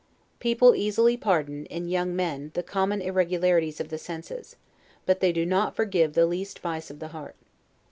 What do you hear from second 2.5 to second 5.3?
the common irregularities of the senses: but